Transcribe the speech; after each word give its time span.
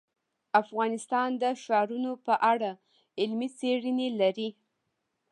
افغانستان 0.61 1.29
د 1.41 1.43
ښارونو 1.63 2.11
په 2.25 2.33
اړه 2.51 2.71
علمي 3.19 3.49
څېړنې 3.57 4.07
لري. 4.21 4.49